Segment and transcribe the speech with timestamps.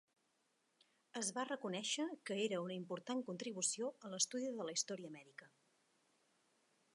[1.19, 5.51] Es va reconèixer que era una important contribució a l'estudi de la història mèdica.